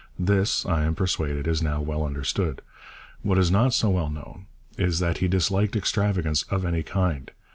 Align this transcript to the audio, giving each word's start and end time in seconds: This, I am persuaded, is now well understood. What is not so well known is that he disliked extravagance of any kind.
This, 0.17 0.65
I 0.65 0.83
am 0.83 0.95
persuaded, 0.95 1.47
is 1.47 1.61
now 1.61 1.79
well 1.79 2.03
understood. 2.03 2.63
What 3.21 3.37
is 3.37 3.51
not 3.51 3.71
so 3.71 3.91
well 3.91 4.09
known 4.09 4.47
is 4.75 4.97
that 4.97 5.19
he 5.19 5.27
disliked 5.27 5.75
extravagance 5.75 6.41
of 6.49 6.65
any 6.65 6.81
kind. 6.81 7.29